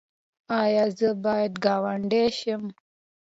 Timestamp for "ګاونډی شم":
1.65-2.63